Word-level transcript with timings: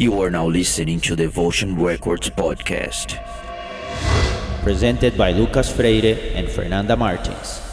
You 0.00 0.22
are 0.22 0.30
now 0.30 0.46
listening 0.46 0.98
to 1.00 1.14
the 1.14 1.24
Devotion 1.24 1.76
Records 1.76 2.30
podcast. 2.30 3.20
Presented 4.62 5.18
by 5.18 5.32
Lucas 5.32 5.70
Freire 5.70 6.16
and 6.34 6.48
Fernanda 6.48 6.96
Martins. 6.96 7.69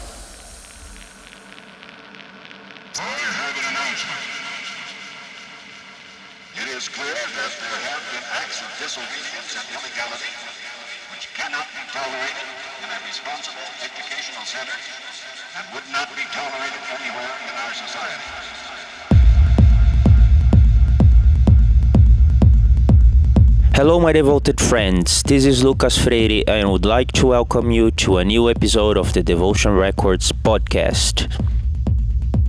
Devoted 24.48 24.66
friends. 24.66 25.22
This 25.24 25.44
is 25.44 25.62
Lucas 25.62 26.02
Freire, 26.02 26.42
and 26.46 26.66
I 26.66 26.70
would 26.70 26.86
like 26.86 27.12
to 27.12 27.26
welcome 27.26 27.70
you 27.70 27.90
to 28.02 28.16
a 28.16 28.24
new 28.24 28.48
episode 28.48 28.96
of 28.96 29.12
the 29.12 29.22
Devotion 29.22 29.76
Records 29.76 30.32
podcast. 30.32 31.28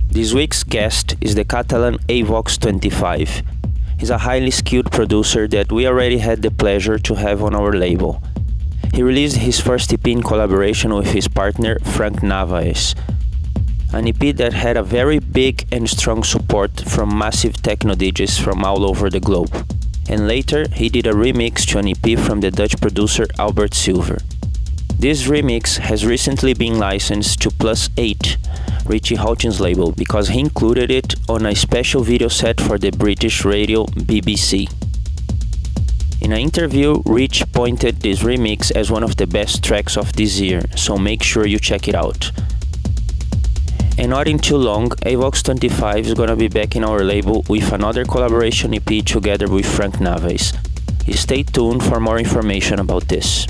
This 0.08 0.32
week's 0.32 0.64
guest 0.64 1.14
is 1.20 1.34
the 1.34 1.44
Catalan 1.44 1.98
Avox 2.08 2.58
25. 2.58 3.42
He's 3.98 4.08
a 4.08 4.16
highly 4.16 4.50
skilled 4.50 4.90
producer 4.90 5.46
that 5.48 5.70
we 5.70 5.86
already 5.86 6.16
had 6.16 6.40
the 6.40 6.50
pleasure 6.50 6.98
to 6.98 7.14
have 7.16 7.42
on 7.42 7.54
our 7.54 7.74
label. 7.74 8.22
He 8.94 9.02
released 9.02 9.36
his 9.36 9.60
first 9.60 9.92
EP 9.92 10.08
in 10.08 10.22
collaboration 10.22 10.94
with 10.94 11.12
his 11.12 11.28
partner 11.28 11.78
Frank 11.80 12.22
Navaes, 12.22 12.94
an 13.92 14.08
EP 14.08 14.34
that 14.36 14.54
had 14.54 14.78
a 14.78 14.82
very 14.82 15.18
big 15.18 15.66
and 15.70 15.86
strong 15.86 16.22
support 16.24 16.80
from 16.80 17.18
massive 17.18 17.60
techno 17.60 17.94
DJs 17.94 18.40
from 18.40 18.64
all 18.64 18.88
over 18.88 19.10
the 19.10 19.20
globe 19.20 19.52
and 20.10 20.26
later 20.26 20.66
he 20.74 20.88
did 20.88 21.06
a 21.06 21.12
remix 21.12 21.64
to 21.64 21.78
an 21.78 21.86
EP 21.86 22.18
from 22.18 22.40
the 22.40 22.50
Dutch 22.50 22.78
producer 22.80 23.26
Albert 23.38 23.74
Silver. 23.74 24.18
This 24.98 25.28
remix 25.28 25.78
has 25.78 26.04
recently 26.04 26.52
been 26.52 26.78
licensed 26.78 27.40
to 27.42 27.50
Plus 27.50 27.88
8, 27.96 28.36
Richie 28.86 29.14
Hawtin's 29.14 29.60
label, 29.60 29.92
because 29.92 30.28
he 30.28 30.40
included 30.40 30.90
it 30.90 31.14
on 31.28 31.46
a 31.46 31.54
special 31.54 32.02
video 32.02 32.28
set 32.28 32.60
for 32.60 32.76
the 32.76 32.90
British 32.90 33.44
radio 33.44 33.86
BBC. 33.86 34.68
In 36.20 36.32
an 36.32 36.40
interview, 36.40 37.02
Rich 37.06 37.44
pointed 37.52 38.00
this 38.00 38.20
remix 38.20 38.70
as 38.72 38.90
one 38.90 39.04
of 39.04 39.16
the 39.16 39.26
best 39.26 39.62
tracks 39.62 39.96
of 39.96 40.12
this 40.14 40.40
year, 40.40 40.62
so 40.76 40.98
make 40.98 41.22
sure 41.22 41.46
you 41.46 41.58
check 41.58 41.88
it 41.88 41.94
out. 41.94 42.30
And 44.00 44.08
not 44.08 44.28
in 44.28 44.38
too 44.38 44.56
long, 44.56 44.88
Avox 45.04 45.42
25 45.42 46.06
is 46.06 46.14
gonna 46.14 46.34
be 46.34 46.48
back 46.48 46.74
in 46.74 46.84
our 46.84 47.04
label 47.04 47.44
with 47.50 47.70
another 47.70 48.06
collaboration 48.06 48.72
EP 48.72 49.04
together 49.04 49.46
with 49.46 49.66
Frank 49.66 50.00
Naves. 50.00 50.54
Stay 51.12 51.42
tuned 51.42 51.84
for 51.84 52.00
more 52.00 52.18
information 52.18 52.80
about 52.80 53.08
this. 53.08 53.46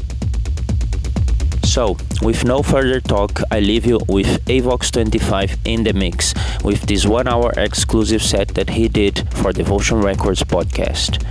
So, 1.63 1.97
with 2.21 2.45
no 2.45 2.65
further 2.65 3.01
talk, 3.01 3.41
I 3.53 3.61
leave 3.61 3.87
you 3.87 4.01
with 4.09 4.45
Avox 4.47 4.91
25 4.91 5.57
in 5.67 5.85
the 5.85 5.93
mix 5.93 6.35
with 6.65 6.83
this 6.83 7.07
one 7.07 7.29
hour 7.29 7.53
exclusive 7.57 8.21
set 8.21 8.49
that 8.57 8.71
he 8.71 8.89
did 8.89 9.33
for 9.35 9.53
Devotion 9.53 10.01
Records 10.01 10.43
podcast. 10.43 11.25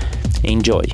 Enjoy! 0.46 0.86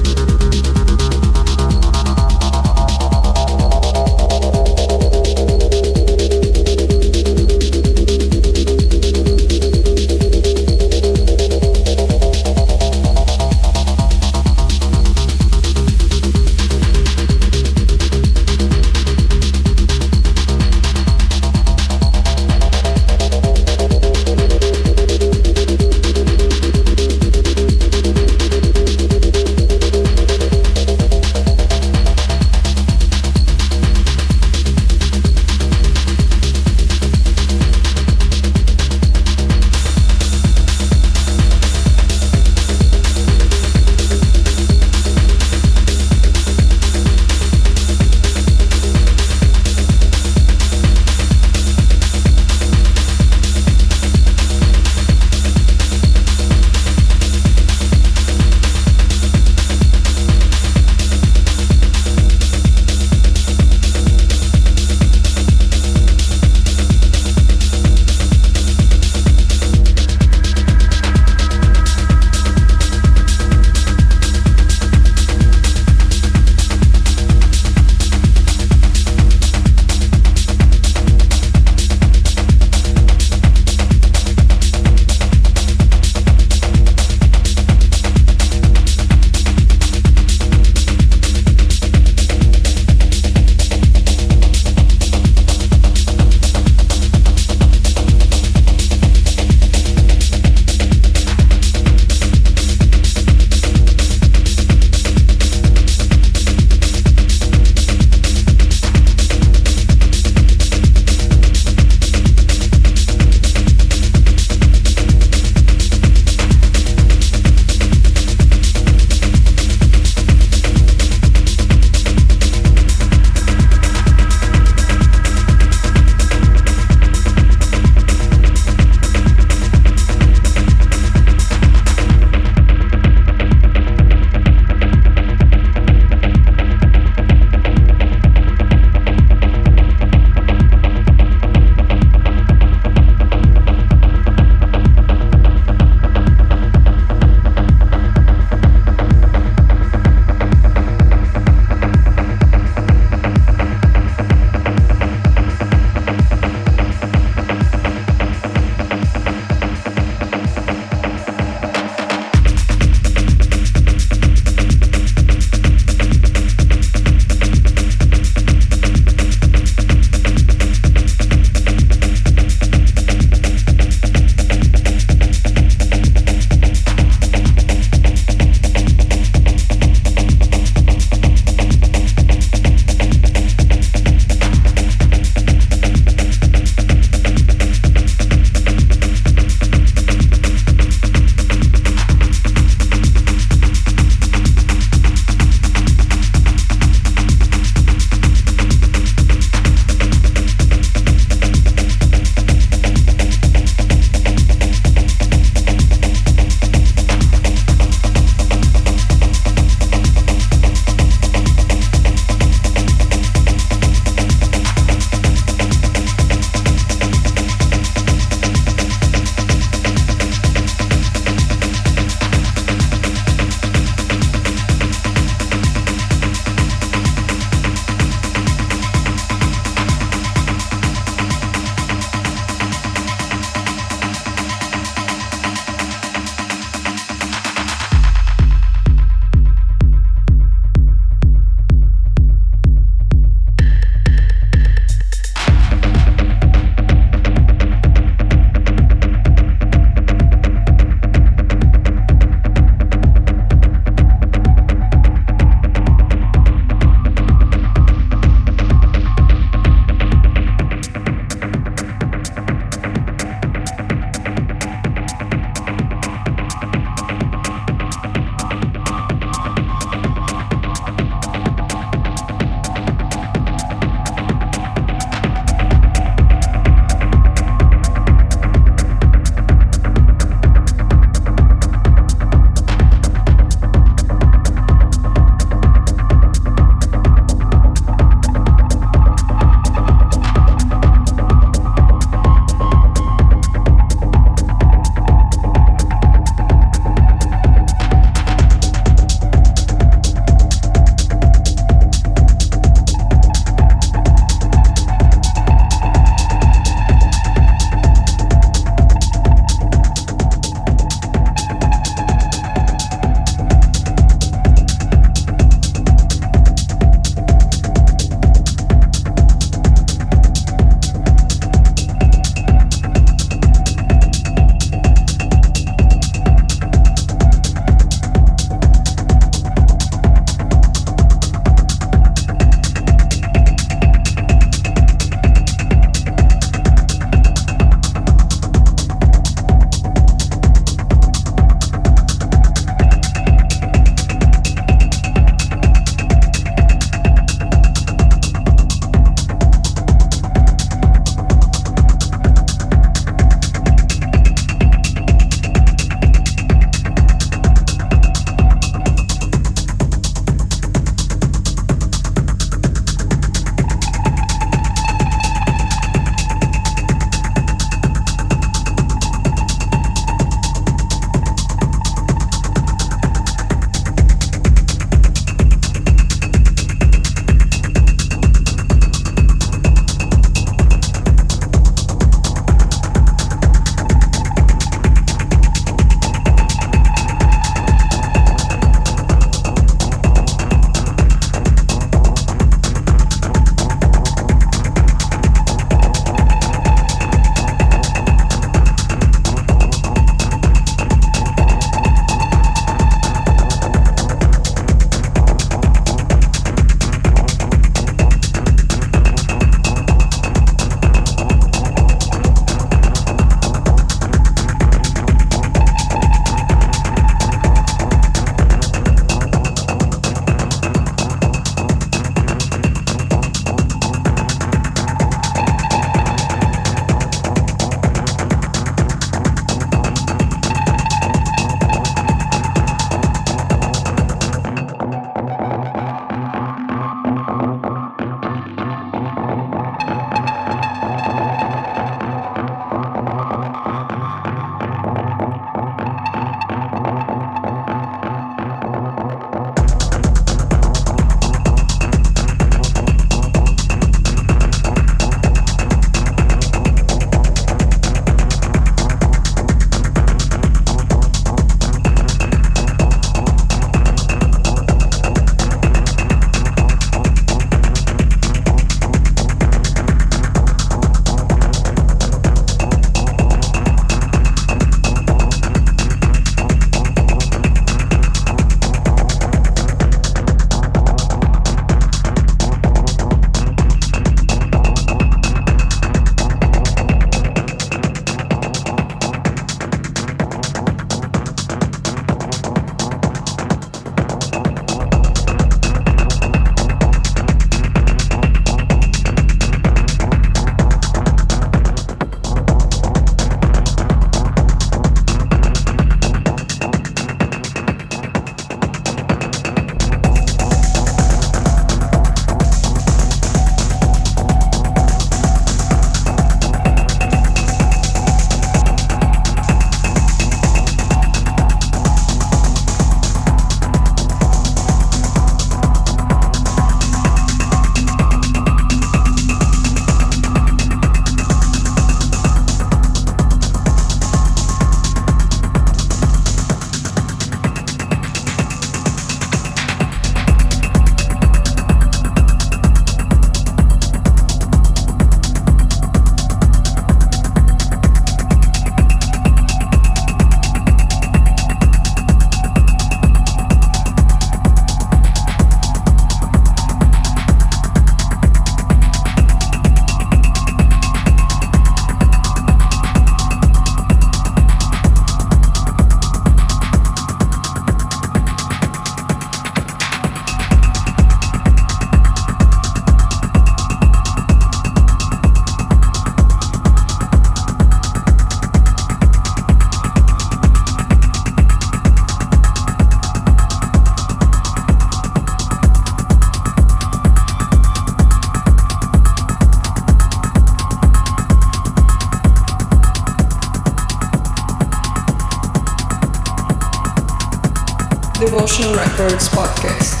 Records 598.91 599.29
podcast. 599.29 600.00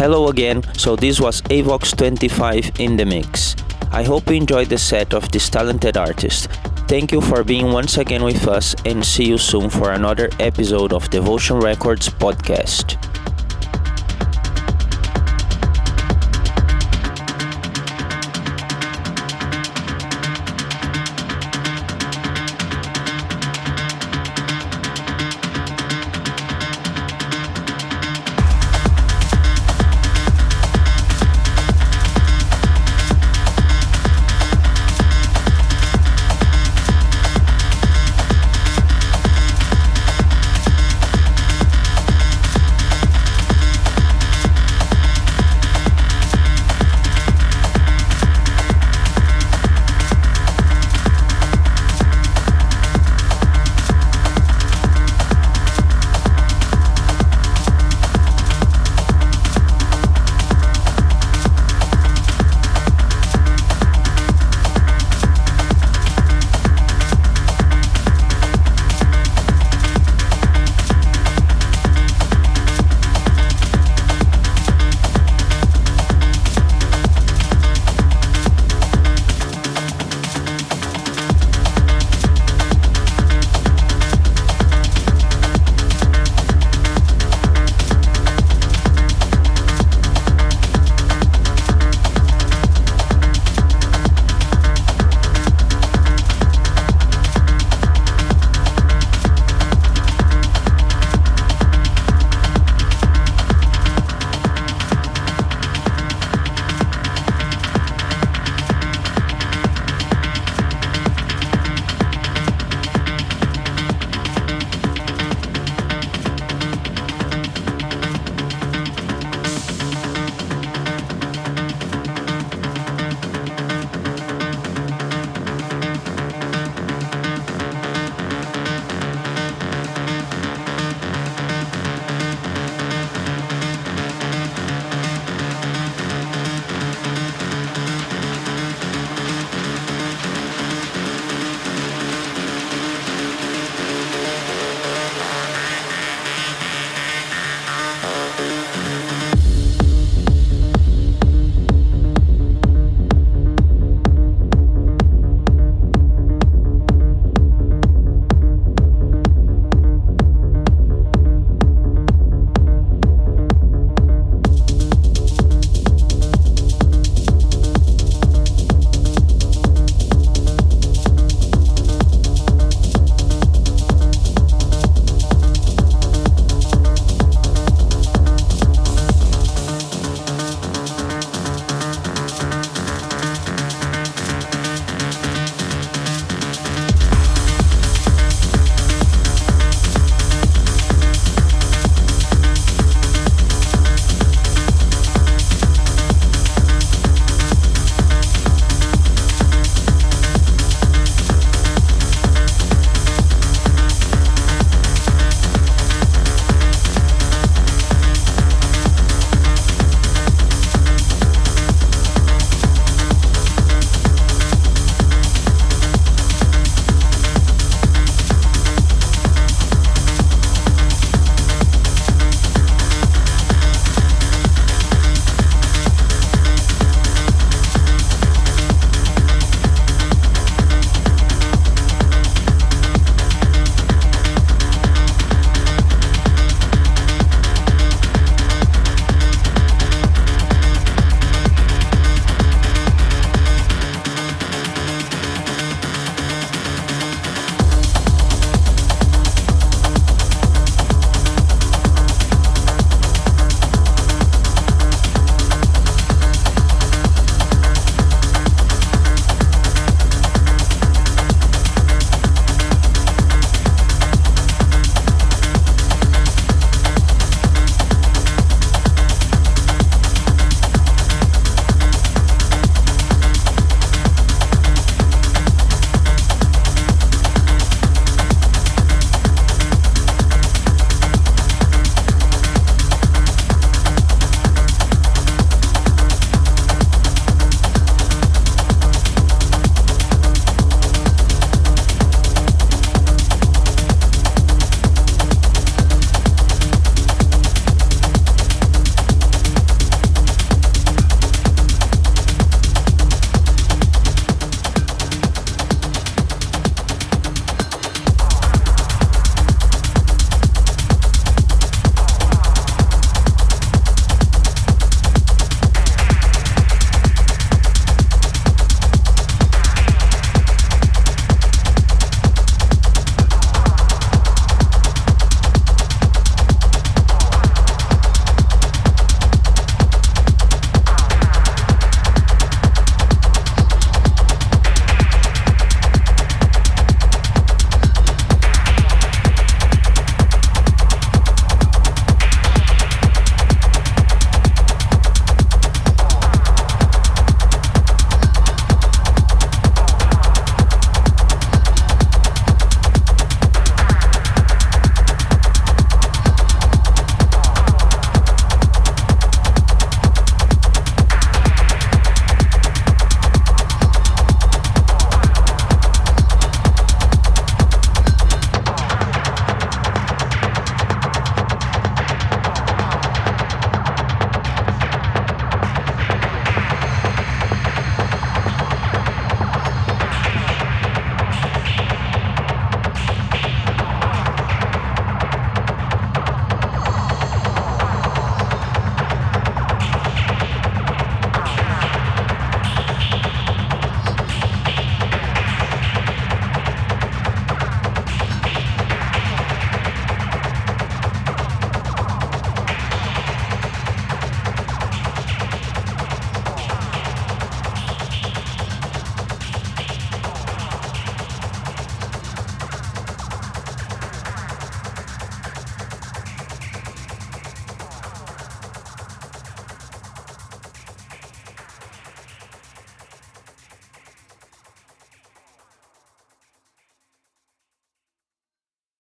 Hello 0.00 0.28
again, 0.28 0.62
so 0.78 0.96
this 0.96 1.20
was 1.20 1.42
Avox 1.50 1.94
25 1.94 2.80
in 2.80 2.96
the 2.96 3.04
mix. 3.04 3.54
I 3.92 4.02
hope 4.02 4.30
you 4.30 4.36
enjoyed 4.36 4.70
the 4.70 4.78
set 4.78 5.12
of 5.12 5.30
this 5.30 5.50
talented 5.50 5.98
artist. 5.98 6.48
Thank 6.88 7.12
you 7.12 7.20
for 7.20 7.44
being 7.44 7.70
once 7.70 7.98
again 7.98 8.24
with 8.24 8.48
us 8.48 8.74
and 8.86 9.04
see 9.04 9.28
you 9.28 9.36
soon 9.36 9.68
for 9.68 9.92
another 9.92 10.30
episode 10.38 10.94
of 10.94 11.10
Devotion 11.10 11.60
Records 11.60 12.08
podcast. 12.08 12.89